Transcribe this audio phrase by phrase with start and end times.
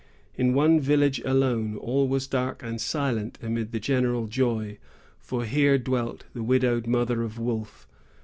[0.35, 4.79] In one village alone all was dark and silent amid the general joy;
[5.19, 7.85] for here dwelt the widowed mother of Wolfe.